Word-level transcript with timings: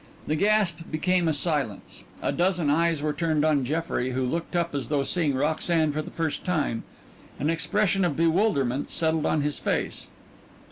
The 0.25 0.35
gasp 0.35 0.79
became 0.89 1.27
a 1.27 1.33
silence. 1.33 2.03
A 2.23 2.31
dozen 2.31 2.71
eyes 2.71 3.03
were 3.03 3.13
turned 3.13 3.45
on 3.45 3.63
Jeffrey, 3.63 4.13
who 4.13 4.25
looked 4.25 4.55
up 4.55 4.73
as 4.73 4.87
though 4.87 5.03
seeing 5.03 5.35
Roxanne 5.35 5.91
for 5.91 6.01
the 6.01 6.09
first 6.09 6.43
time. 6.43 6.81
An 7.37 7.51
expression 7.51 8.03
of 8.03 8.17
bewilderment 8.17 8.89
settled 8.89 9.27
on 9.27 9.41
his 9.41 9.59
face. 9.59 10.07